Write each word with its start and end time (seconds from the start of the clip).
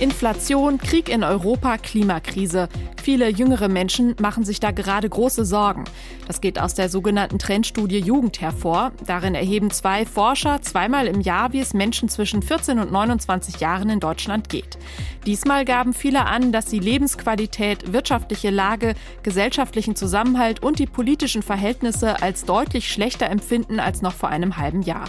Inflation, 0.00 0.78
Krieg 0.78 1.10
in 1.10 1.22
Europa, 1.22 1.76
Klimakrise. 1.76 2.70
Viele 3.02 3.28
jüngere 3.28 3.68
Menschen 3.68 4.16
machen 4.18 4.44
sich 4.44 4.58
da 4.58 4.70
gerade 4.70 5.06
große 5.06 5.44
Sorgen. 5.44 5.84
Das 6.26 6.40
geht 6.40 6.58
aus 6.58 6.72
der 6.72 6.88
sogenannten 6.88 7.38
Trendstudie 7.38 7.98
Jugend 7.98 8.40
hervor. 8.40 8.92
Darin 9.04 9.34
erheben 9.34 9.70
zwei 9.70 10.06
Forscher 10.06 10.62
zweimal 10.62 11.06
im 11.06 11.20
Jahr, 11.20 11.52
wie 11.52 11.60
es 11.60 11.74
Menschen 11.74 12.08
zwischen 12.08 12.40
14 12.40 12.78
und 12.78 12.90
29 12.90 13.60
Jahren 13.60 13.90
in 13.90 14.00
Deutschland 14.00 14.48
geht. 14.48 14.78
Diesmal 15.26 15.66
gaben 15.66 15.92
viele 15.92 16.24
an, 16.24 16.50
dass 16.50 16.70
sie 16.70 16.78
Lebensqualität, 16.78 17.92
wirtschaftliche 17.92 18.48
Lage, 18.48 18.94
gesellschaftlichen 19.22 19.96
Zusammenhalt 19.96 20.62
und 20.62 20.78
die 20.78 20.86
politischen 20.86 21.42
Verhältnisse 21.42 22.22
als 22.22 22.46
deutlich 22.46 22.90
schlechter 22.90 23.28
empfinden 23.28 23.78
als 23.78 24.00
noch 24.00 24.14
vor 24.14 24.30
einem 24.30 24.56
halben 24.56 24.80
Jahr. 24.80 25.04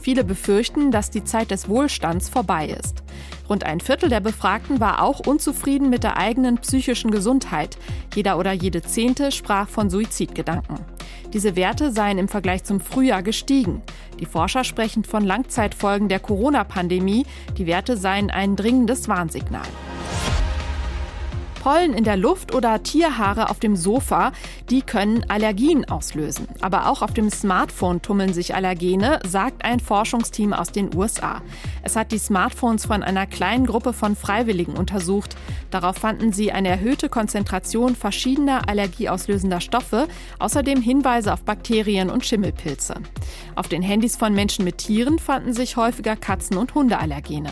Viele 0.00 0.24
befürchten, 0.24 0.90
dass 0.90 1.10
die 1.10 1.22
Zeit 1.22 1.52
des 1.52 1.68
Wohlstands 1.68 2.28
vorbei 2.28 2.66
ist. 2.66 3.04
Rund 3.52 3.66
ein 3.66 3.80
Viertel 3.80 4.08
der 4.08 4.20
Befragten 4.20 4.80
war 4.80 5.02
auch 5.02 5.20
unzufrieden 5.26 5.90
mit 5.90 6.04
der 6.04 6.16
eigenen 6.16 6.56
psychischen 6.56 7.10
Gesundheit. 7.10 7.76
Jeder 8.14 8.38
oder 8.38 8.52
jede 8.52 8.80
Zehnte 8.80 9.30
sprach 9.30 9.68
von 9.68 9.90
Suizidgedanken. 9.90 10.78
Diese 11.34 11.54
Werte 11.54 11.92
seien 11.92 12.16
im 12.16 12.28
Vergleich 12.28 12.64
zum 12.64 12.80
Frühjahr 12.80 13.22
gestiegen. 13.22 13.82
Die 14.18 14.24
Forscher 14.24 14.64
sprechen 14.64 15.04
von 15.04 15.22
Langzeitfolgen 15.22 16.08
der 16.08 16.20
Corona-Pandemie. 16.20 17.26
Die 17.58 17.66
Werte 17.66 17.98
seien 17.98 18.30
ein 18.30 18.56
dringendes 18.56 19.06
Warnsignal. 19.06 19.68
Pollen 21.62 21.94
in 21.94 22.02
der 22.02 22.16
Luft 22.16 22.56
oder 22.56 22.82
Tierhaare 22.82 23.48
auf 23.48 23.60
dem 23.60 23.76
Sofa, 23.76 24.32
die 24.68 24.82
können 24.82 25.24
Allergien 25.28 25.88
auslösen. 25.88 26.48
Aber 26.60 26.90
auch 26.90 27.02
auf 27.02 27.14
dem 27.14 27.30
Smartphone 27.30 28.02
tummeln 28.02 28.32
sich 28.32 28.56
Allergene, 28.56 29.20
sagt 29.24 29.64
ein 29.64 29.78
Forschungsteam 29.78 30.52
aus 30.52 30.72
den 30.72 30.92
USA. 30.92 31.40
Es 31.84 31.94
hat 31.94 32.10
die 32.10 32.18
Smartphones 32.18 32.86
von 32.86 33.04
einer 33.04 33.28
kleinen 33.28 33.64
Gruppe 33.64 33.92
von 33.92 34.16
Freiwilligen 34.16 34.74
untersucht. 34.74 35.36
Darauf 35.70 35.98
fanden 35.98 36.32
sie 36.32 36.50
eine 36.50 36.68
erhöhte 36.68 37.08
Konzentration 37.08 37.94
verschiedener 37.94 38.68
allergieauslösender 38.68 39.60
Stoffe, 39.60 40.08
außerdem 40.40 40.82
Hinweise 40.82 41.32
auf 41.32 41.44
Bakterien 41.44 42.10
und 42.10 42.26
Schimmelpilze. 42.26 42.94
Auf 43.54 43.68
den 43.68 43.82
Handys 43.82 44.16
von 44.16 44.34
Menschen 44.34 44.64
mit 44.64 44.78
Tieren 44.78 45.20
fanden 45.20 45.52
sich 45.52 45.76
häufiger 45.76 46.16
Katzen- 46.16 46.56
und 46.56 46.74
Hundeallergene. 46.74 47.50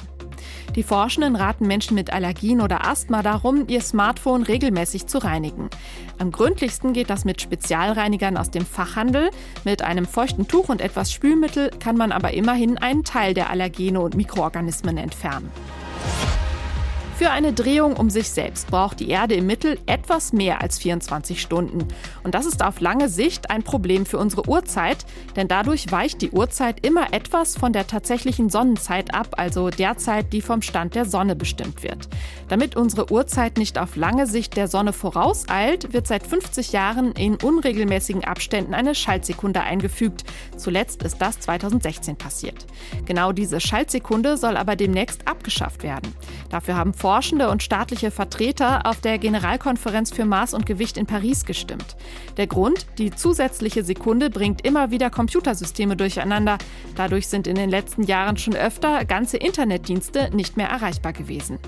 Die 0.75 0.83
Forschenden 0.83 1.37
raten 1.37 1.67
Menschen 1.67 1.95
mit 1.95 2.13
Allergien 2.13 2.61
oder 2.61 2.87
Asthma 2.87 3.23
darum, 3.23 3.65
ihr 3.69 3.81
Smartphone 3.81 4.43
regelmäßig 4.43 5.07
zu 5.07 5.19
reinigen. 5.19 5.71
Am 6.19 6.31
gründlichsten 6.31 6.93
geht 6.93 7.11
das 7.11 7.25
mit 7.25 7.41
Spezialreinigern 7.41 8.37
aus 8.37 8.51
dem 8.51 8.65
Fachhandel. 8.65 9.31
Mit 9.65 9.83
einem 9.83 10.07
feuchten 10.07 10.47
Tuch 10.49 10.69
und 10.69 10.81
etwas 10.81 11.13
Spülmittel 11.13 11.71
kann 11.81 11.97
man 11.97 12.13
aber 12.13 12.33
immerhin 12.33 12.79
einen 12.79 13.05
Teil 13.05 13.35
der 13.35 13.51
Allergene 13.51 14.01
und 14.01 14.15
Mikroorganismen 14.15 14.97
entfernen. 14.97 15.51
Für 17.21 17.33
eine 17.33 17.53
Drehung 17.53 17.99
um 17.99 18.09
sich 18.09 18.31
selbst 18.31 18.69
braucht 18.69 18.99
die 18.99 19.11
Erde 19.11 19.35
im 19.35 19.45
Mittel 19.47 19.79
etwas 19.85 20.33
mehr 20.33 20.63
als 20.63 20.79
24 20.79 21.39
Stunden. 21.39 21.87
Und 22.25 22.35
das 22.35 22.47
ist 22.47 22.65
auf 22.65 22.81
lange 22.81 23.11
Sicht 23.11 23.51
ein 23.51 23.63
Problem 23.63 24.07
für 24.07 24.17
unsere 24.17 24.49
Uhrzeit, 24.49 25.05
denn 25.37 25.47
dadurch 25.47 25.93
weicht 25.93 26.23
die 26.23 26.31
Uhrzeit 26.31 26.87
immer 26.87 27.13
etwas 27.13 27.59
von 27.59 27.75
der 27.75 27.87
tatsächlichen 27.87 28.49
Sonnenzeit 28.49 29.13
ab, 29.13 29.35
also 29.37 29.69
der 29.69 29.99
Zeit, 29.99 30.33
die 30.33 30.41
vom 30.41 30.63
Stand 30.63 30.95
der 30.95 31.05
Sonne 31.05 31.37
bestimmt 31.37 31.83
wird. 31.83 32.09
Damit 32.49 32.75
unsere 32.75 33.13
Uhrzeit 33.13 33.59
nicht 33.59 33.79
auf 33.79 33.97
lange 33.97 34.27
Sicht 34.27 34.57
der 34.57 34.67
Sonne 34.67 34.95
vorauseilt, 34.95 35.93
wird 35.93 36.07
seit 36.07 36.27
50 36.27 36.73
Jahren 36.73 37.13
in 37.13 37.35
unregelmäßigen 37.35 38.25
Abständen 38.25 38.73
eine 38.73 38.95
Schaltsekunde 38.95 39.61
eingefügt. 39.61 40.25
Zuletzt 40.57 41.03
ist 41.03 41.19
das 41.19 41.39
2016 41.41 42.17
passiert. 42.17 42.67
Genau 43.05 43.33
diese 43.33 43.61
Schaltsekunde 43.61 44.39
soll 44.39 44.57
aber 44.57 44.75
demnächst 44.75 45.29
abgeschafft 45.29 45.83
werden. 45.83 46.15
Dafür 46.49 46.77
haben 46.77 46.95
Forschende 47.11 47.51
und 47.51 47.61
staatliche 47.61 48.13
Vertreter 48.13 48.87
auf 48.87 49.01
der 49.01 49.19
Generalkonferenz 49.19 50.13
für 50.13 50.25
Maß 50.25 50.55
und 50.55 50.65
Gewicht 50.65 50.97
in 50.97 51.07
Paris 51.07 51.45
gestimmt. 51.45 51.97
Der 52.37 52.47
Grund, 52.47 52.87
die 52.99 53.11
zusätzliche 53.11 53.83
Sekunde 53.83 54.31
bringt 54.31 54.65
immer 54.65 54.93
wieder 54.93 55.11
Computersysteme 55.11 55.97
durcheinander. 55.97 56.57
Dadurch 56.95 57.27
sind 57.27 57.49
in 57.49 57.57
den 57.57 57.69
letzten 57.69 58.05
Jahren 58.05 58.37
schon 58.37 58.55
öfter 58.55 59.05
ganze 59.07 59.39
Internetdienste 59.39 60.31
nicht 60.33 60.57
mehr 60.57 60.69
erreichbar 60.69 61.13
gewesen. 61.13 61.59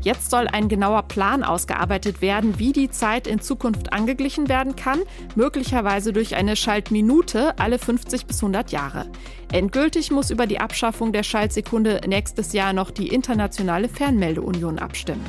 Jetzt 0.00 0.30
soll 0.30 0.48
ein 0.48 0.70
genauer 0.70 1.02
Plan 1.02 1.44
ausgearbeitet 1.44 2.22
werden, 2.22 2.58
wie 2.58 2.72
die 2.72 2.88
Zeit 2.88 3.26
in 3.26 3.42
Zukunft 3.42 3.92
angeglichen 3.92 4.48
werden 4.48 4.74
kann, 4.74 5.00
möglicherweise 5.34 6.14
durch 6.14 6.34
eine 6.34 6.56
Schaltminute 6.56 7.58
alle 7.58 7.78
50 7.78 8.24
bis 8.24 8.38
100 8.38 8.72
Jahre. 8.72 9.04
Endgültig 9.52 10.10
muss 10.10 10.30
über 10.30 10.46
die 10.46 10.60
Abschaffung 10.60 11.12
der 11.12 11.22
Schaltsekunde 11.22 12.00
nächstes 12.06 12.54
Jahr 12.54 12.72
noch 12.72 12.90
die 12.90 13.08
Internationale 13.08 13.90
Fernmeldeunion 13.90 14.77
abstimmen. 14.78 15.24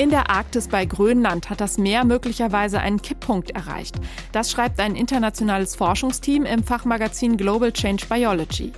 In 0.00 0.08
der 0.08 0.30
Arktis 0.30 0.68
bei 0.68 0.86
Grönland 0.86 1.50
hat 1.50 1.60
das 1.60 1.76
Meer 1.76 2.04
möglicherweise 2.04 2.80
einen 2.80 3.02
Kipppunkt 3.02 3.50
erreicht. 3.50 3.96
Das 4.32 4.50
schreibt 4.50 4.80
ein 4.80 4.96
internationales 4.96 5.76
Forschungsteam 5.76 6.46
im 6.46 6.64
Fachmagazin 6.64 7.36
Global 7.36 7.70
Change 7.70 8.06
Biology. 8.06 8.72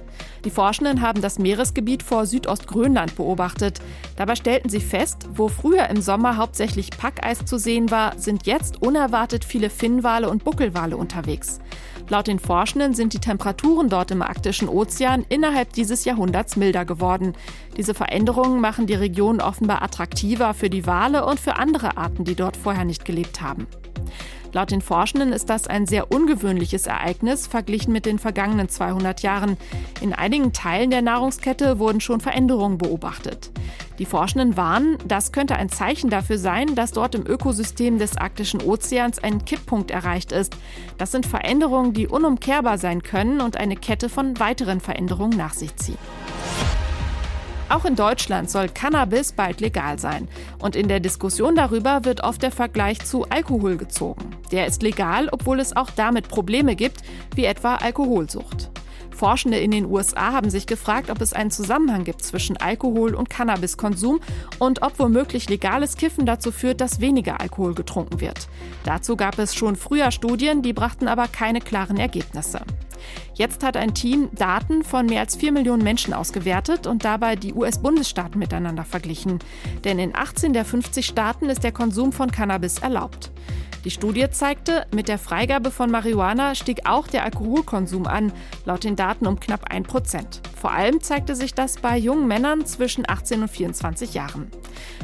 Die 0.45 0.51
Forschenden 0.51 1.03
haben 1.03 1.23
das 1.23 1.39
Meeresgebiet 1.39 2.03
vor 2.03 2.27
Südostgrönland 2.27 3.17
beobachtet. 3.17 3.81
Dabei 4.17 4.35
stellten 4.35 4.69
sie 4.69 4.81
fest, 4.81 5.29
wo 5.35 5.49
früher 5.49 5.89
im 5.89 6.03
Sommer 6.03 6.37
hauptsächlich 6.37 6.91
Packeis 6.91 7.45
zu 7.45 7.59
sehen 7.59 7.91
war, 7.91 8.19
sind 8.19 8.47
jetzt 8.47 8.83
unerwartet 8.83 9.45
viele 9.45 9.71
Finnwale 9.71 10.29
und 10.29 10.43
Buckelwale 10.43 10.97
unterwegs. 10.97 11.61
Laut 12.09 12.27
den 12.27 12.41
Forschenden 12.41 12.95
sind 12.95 13.13
die 13.13 13.21
Temperaturen 13.21 13.89
dort 13.89 14.11
im 14.11 14.23
arktischen 14.23 14.69
Ozean 14.69 15.25
innerhalb 15.29 15.73
dieses 15.73 16.05
Jahrhunderts 16.05 16.57
milder 16.57 16.85
geworden. 16.85 17.35
Diese 17.77 17.95
Veränderungen 17.95 18.61
machen 18.61 18.87
die 18.87 18.95
Region 18.95 19.41
offenbar 19.41 19.83
attraktiver 19.83 20.55
für 20.55 20.69
die 20.69 20.87
Wale 20.87 21.25
und 21.25 21.39
für 21.39 21.57
andere 21.57 21.97
Arten, 21.97 22.25
die 22.25 22.35
dort 22.35 22.57
vorher 22.57 22.85
nicht 22.85 23.05
gelebt 23.05 23.41
haben. 23.41 23.69
Laut 24.53 24.71
den 24.71 24.83
Forschenden 24.83 25.33
ist 25.33 25.49
das 25.49 25.67
ein 25.67 25.87
sehr 25.87 26.13
ungewöhnliches 26.13 26.87
Ereignis 26.87 27.47
verglichen 27.47 27.93
mit 27.93 28.05
den 28.05 28.19
vergangenen 28.19 28.69
200 28.69 29.23
Jahren. 29.23 29.57
In 30.03 30.13
einigen 30.13 30.53
Teilen 30.53 30.91
der 30.91 31.01
Nahrungskette 31.01 31.79
wurden 31.79 32.01
schon 32.01 32.21
Veränderungen 32.21 32.77
beobachtet. 32.77 33.51
Die 33.99 34.05
Forschenden 34.05 34.57
warnen, 34.57 34.99
das 35.07 35.33
könnte 35.33 35.57
ein 35.57 35.71
Zeichen 35.71 36.11
dafür 36.11 36.37
sein, 36.37 36.75
dass 36.75 36.93
dort 36.93 37.15
im 37.15 37.27
Ökosystem 37.27 37.99
des 37.99 38.17
arktischen 38.19 38.61
Ozeans 38.61 39.19
ein 39.19 39.45
Kipppunkt 39.45 39.91
erreicht 39.91 40.33
ist. 40.33 40.57
Das 40.99 41.13
sind 41.13 41.25
Veränderungen, 41.25 41.95
die 41.95 42.07
unumkehrbar 42.07 42.77
sein 42.77 43.03
können 43.03 43.41
und 43.41 43.57
eine 43.57 43.77
Kette 43.77 44.09
von 44.09 44.39
weiteren 44.39 44.81
Veränderungen 44.81 45.37
nach 45.37 45.55
sich 45.55 45.75
ziehen. 45.77 45.99
Auch 47.73 47.87
in 47.87 47.97
Deutschland 47.97 48.51
soll 48.51 48.69
Cannabis 48.69 49.33
bald 49.33 49.63
legal 49.63 49.99
sein. 49.99 50.29
Und 50.59 50.77
in 50.77 50.89
der 50.89 51.01
Diskussion 51.01 51.57
darüber 51.57 52.05
wird 52.05 52.23
oft 52.23 52.43
der 52.43 52.51
Vergleich 52.51 53.03
zu 53.03 53.25
Alkohol 53.31 53.79
gezogen. 53.79 54.37
Der 54.51 54.67
ist 54.67 54.83
legal, 54.83 55.31
obwohl 55.33 55.59
es 55.59 55.75
auch 55.75 55.89
damit 55.89 56.29
Probleme 56.29 56.77
gibt, 56.77 57.01
wie 57.35 57.47
etwa 57.47 57.77
Alkoholsucht. 57.77 58.71
Forschende 59.11 59.59
in 59.59 59.71
den 59.71 59.87
USA 59.87 60.33
haben 60.33 60.51
sich 60.51 60.67
gefragt, 60.67 61.09
ob 61.09 61.23
es 61.23 61.33
einen 61.33 61.51
Zusammenhang 61.51 62.05
gibt 62.05 62.23
zwischen 62.23 62.59
Alkohol 62.59 63.15
und 63.15 63.31
Cannabiskonsum 63.31 64.21
und 64.59 64.83
ob 64.83 64.99
womöglich 64.99 65.49
legales 65.49 65.97
Kiffen 65.97 66.27
dazu 66.27 66.53
führt, 66.53 66.83
dass 66.83 67.01
weniger 67.01 67.41
Alkohol 67.41 67.73
getrunken 67.73 68.21
wird. 68.21 68.49
Dazu 68.85 69.17
gab 69.17 69.39
es 69.39 69.55
schon 69.55 69.77
früher 69.77 70.11
Studien, 70.11 70.61
die 70.61 70.75
brachten 70.75 71.09
aber 71.09 71.27
keine 71.27 71.61
klaren 71.61 71.97
Ergebnisse. 71.97 72.61
Jetzt 73.35 73.63
hat 73.63 73.77
ein 73.77 73.95
Team 73.95 74.29
Daten 74.33 74.85
von 74.85 75.07
mehr 75.07 75.21
als 75.21 75.37
4 75.37 75.53
Millionen 75.53 75.83
Menschen 75.83 76.15
ausgewertet 76.15 76.87
und 76.87 77.05
dabei 77.05 77.37
die 77.37 77.55
US-Bundesstaaten 77.55 78.39
miteinander 78.39 78.85
verglichen. 78.85 79.39
Denn 79.85 79.99
in 79.99 80.15
18 80.15 80.53
der 80.53 80.65
50 80.65 81.07
Staaten 81.07 81.49
ist 81.49 81.65
der 81.65 81.73
Konsum 81.73 82.13
von 82.13 82.31
Cannabis 82.31 82.79
erlaubt. 82.79 83.31
Die 83.85 83.91
Studie 83.91 84.31
zeigte, 84.31 84.87
mit 84.95 85.09
der 85.09 85.19
Freigabe 85.19 85.73
von 85.73 85.91
Marihuana 85.91 86.55
stieg 86.55 86.83
auch 86.85 87.09
der 87.09 87.25
Alkoholkonsum 87.25 88.07
an, 88.07 88.33
laut 88.65 88.85
den 88.85 88.95
Daten 88.95 89.27
um 89.27 89.41
knapp 89.41 89.73
1 89.73 89.89
Prozent. 89.89 90.41
Vor 90.57 90.71
allem 90.71 91.01
zeigte 91.01 91.35
sich 91.35 91.53
das 91.53 91.79
bei 91.79 91.99
jungen 91.99 92.29
Männern 92.29 92.65
zwischen 92.65 93.09
18 93.09 93.43
und 93.43 93.51
24 93.51 94.15
Jahren. 94.15 94.53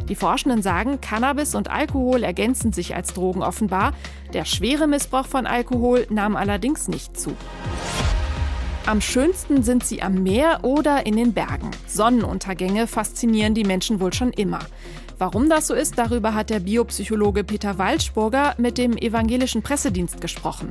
Die 0.09 0.15
Forschenden 0.15 0.63
sagen, 0.63 1.01
Cannabis 1.01 1.57
und 1.57 1.69
Alkohol 1.69 2.23
ergänzen 2.23 2.73
sich 2.73 2.95
als 2.95 3.15
Drogen 3.15 3.43
offenbar. 3.43 3.95
Der 4.33 4.45
schwere 4.45 4.87
Missbrauch 4.87 5.27
von 5.27 5.47
Alkohol 5.47 6.07
nahm 6.09 6.37
allerdings 6.37 6.87
nicht 6.87 7.19
zu. 7.19 7.35
Am 8.89 9.03
schönsten 9.03 9.63
sind 9.63 9.85
sie 9.85 10.01
am 10.01 10.23
Meer 10.23 10.61
oder 10.63 11.05
in 11.05 11.15
den 11.15 11.35
Bergen. 11.35 11.71
Sonnenuntergänge 11.87 12.87
faszinieren 12.87 13.53
die 13.53 13.65
Menschen 13.65 14.01
wohl 14.01 14.15
schon 14.15 14.33
immer. 14.33 14.61
Warum 15.19 15.51
das 15.51 15.67
so 15.67 15.75
ist, 15.75 15.99
darüber 15.99 16.33
hat 16.33 16.49
der 16.49 16.61
Biopsychologe 16.61 17.45
Peter 17.45 17.77
Waldspurger 17.77 18.55
mit 18.57 18.79
dem 18.79 18.97
evangelischen 18.97 19.61
Pressedienst 19.61 20.23
gesprochen. 20.23 20.71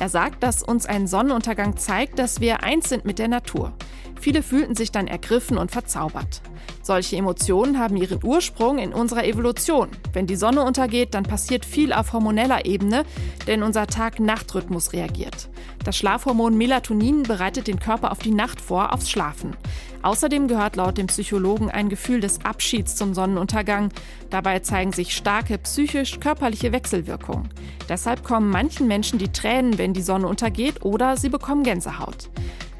Er 0.00 0.08
sagt, 0.08 0.42
dass 0.42 0.62
uns 0.62 0.86
ein 0.86 1.06
Sonnenuntergang 1.06 1.76
zeigt, 1.76 2.18
dass 2.18 2.40
wir 2.40 2.62
eins 2.62 2.88
sind 2.88 3.04
mit 3.04 3.18
der 3.18 3.28
Natur. 3.28 3.74
Viele 4.22 4.44
fühlten 4.44 4.76
sich 4.76 4.92
dann 4.92 5.08
ergriffen 5.08 5.58
und 5.58 5.72
verzaubert. 5.72 6.42
Solche 6.80 7.16
Emotionen 7.16 7.80
haben 7.80 7.96
ihren 7.96 8.20
Ursprung 8.22 8.78
in 8.78 8.92
unserer 8.92 9.24
Evolution. 9.24 9.88
Wenn 10.12 10.28
die 10.28 10.36
Sonne 10.36 10.62
untergeht, 10.62 11.14
dann 11.14 11.24
passiert 11.24 11.64
viel 11.64 11.92
auf 11.92 12.12
hormoneller 12.12 12.64
Ebene, 12.64 13.04
denn 13.48 13.64
unser 13.64 13.88
Tag-Nacht-Rhythmus 13.88 14.92
reagiert. 14.92 15.48
Das 15.84 15.96
Schlafhormon 15.96 16.56
Melatonin 16.56 17.24
bereitet 17.24 17.66
den 17.66 17.80
Körper 17.80 18.12
auf 18.12 18.20
die 18.20 18.30
Nacht 18.30 18.60
vor, 18.60 18.92
aufs 18.92 19.10
Schlafen. 19.10 19.56
Außerdem 20.02 20.46
gehört 20.46 20.76
laut 20.76 20.98
dem 20.98 21.08
Psychologen 21.08 21.68
ein 21.68 21.88
Gefühl 21.88 22.20
des 22.20 22.44
Abschieds 22.44 22.94
zum 22.94 23.14
Sonnenuntergang. 23.14 23.88
Dabei 24.30 24.60
zeigen 24.60 24.92
sich 24.92 25.16
starke 25.16 25.58
psychisch-körperliche 25.58 26.70
Wechselwirkungen. 26.70 27.48
Deshalb 27.88 28.22
kommen 28.22 28.50
manchen 28.50 28.86
Menschen 28.86 29.18
die 29.18 29.32
Tränen, 29.32 29.78
wenn 29.78 29.94
die 29.94 30.02
Sonne 30.02 30.28
untergeht, 30.28 30.84
oder 30.84 31.16
sie 31.16 31.28
bekommen 31.28 31.64
Gänsehaut. 31.64 32.30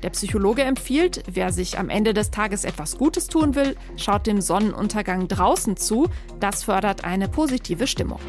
Der 0.02 0.10
Psychologe 0.10 0.62
empfiehlt, 0.62 1.22
wer 1.30 1.52
sich 1.52 1.78
am 1.78 1.88
Ende 1.88 2.12
des 2.12 2.30
Tages 2.30 2.64
etwas 2.64 2.98
Gutes 2.98 3.28
tun 3.28 3.54
will, 3.54 3.76
schaut 3.96 4.26
dem 4.26 4.40
Sonnenuntergang 4.40 5.28
draußen 5.28 5.76
zu. 5.76 6.08
Das 6.40 6.64
fördert 6.64 7.04
eine 7.04 7.28
positive 7.28 7.86
Stimmung. 7.86 8.20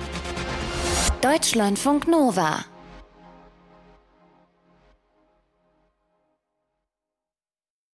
Deutschlandfunk 1.22 2.08
Nova 2.08 2.66